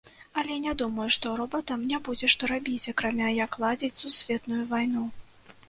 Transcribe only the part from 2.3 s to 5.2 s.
што рабіць, акрамя як ладзіць сусветную вайну.